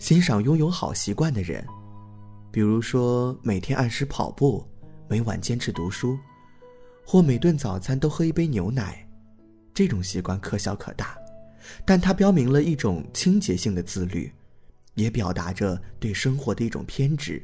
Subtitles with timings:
[0.00, 1.62] 欣赏拥有好习惯的人，
[2.50, 4.66] 比如说每天按时跑步，
[5.06, 6.18] 每晚坚持读书，
[7.04, 9.06] 或每顿早餐都喝一杯牛奶，
[9.74, 11.18] 这种习惯可小可大，
[11.84, 14.32] 但它标明了一种清洁性的自律，
[14.94, 17.40] 也表达着对生活的一种偏执。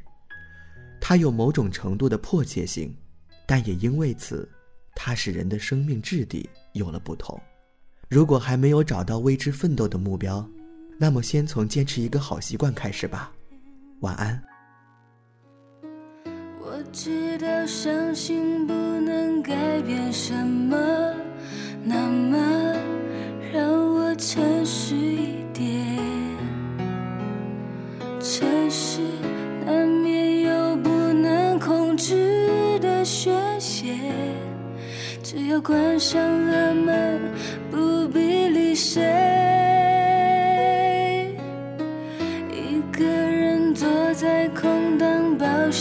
[0.99, 2.97] 它有某种程度的迫切性，
[3.45, 4.49] 但也因为此，
[4.95, 7.39] 它使人的生命质地有了不同。
[8.09, 10.49] 如果还没有找到为之奋斗的目标，
[10.99, 13.31] 那么，先从坚持一个好习惯开始吧。
[14.01, 14.43] 晚安。
[16.59, 20.77] 我知道相信不能改变什么，
[21.85, 22.75] 那么
[23.53, 25.87] 让我诚实一点。
[28.19, 29.01] 城市
[29.65, 33.95] 难免有不能控制的宣泄，
[35.23, 37.21] 只要关上了门，
[37.71, 39.66] 不必理谁。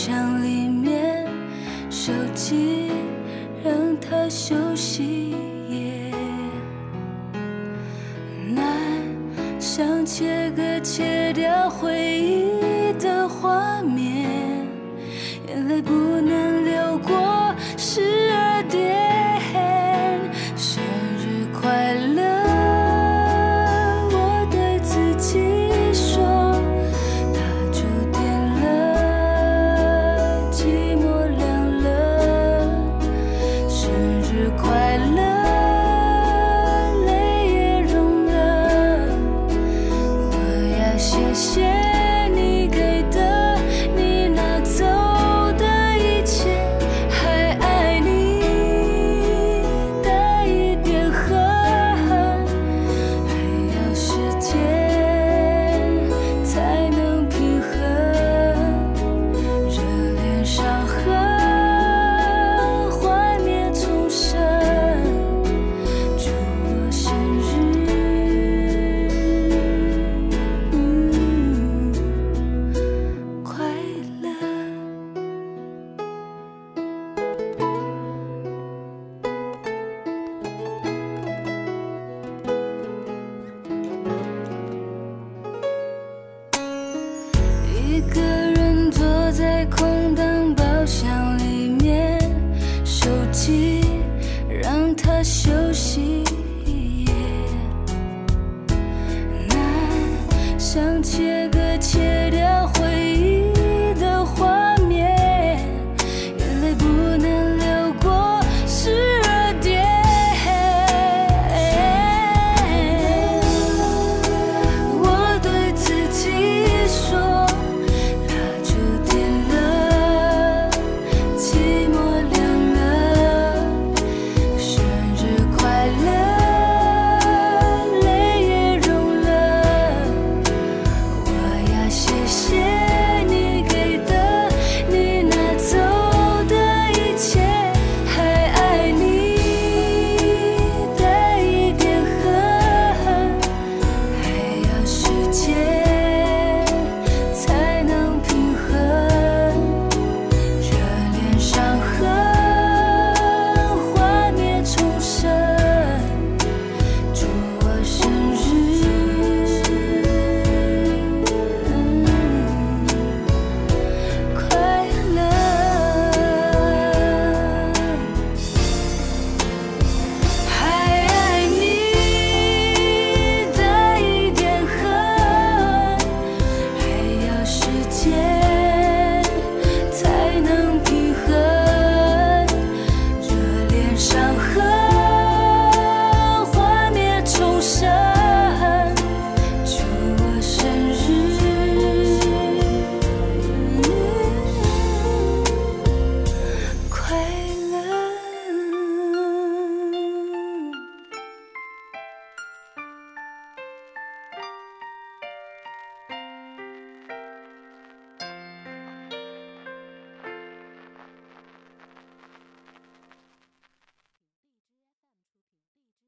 [0.06, 1.26] 箱里面，
[1.90, 2.92] 手机
[3.64, 5.34] 让它休息。
[8.54, 8.62] 难
[9.58, 11.90] 想切割切掉回
[12.20, 14.30] 忆的画面，
[15.48, 19.05] 眼泪不能流过十二点。
[89.38, 92.18] 在空荡包厢里面
[92.86, 93.84] 手机
[94.48, 96.24] 让它休息
[96.64, 97.12] 一夜。
[100.56, 102.95] 想切歌切掉回